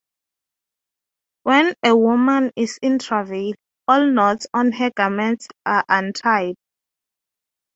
When 1.43 1.75
a 1.85 1.95
woman 1.95 2.51
is 2.55 2.79
in 2.81 2.97
travail, 2.97 3.53
all 3.87 4.03
knots 4.07 4.47
on 4.51 4.71
her 4.71 4.89
garments 4.89 5.47
are 5.63 5.83
untied. 5.87 6.55